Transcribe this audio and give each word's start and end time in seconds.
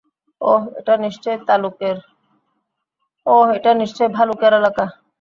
ওহ, 0.41 0.61
এটা 0.79 0.93
নিশ্চয়ই 3.75 4.09
ভালুকের 4.17 4.53
এলাকা। 4.53 4.85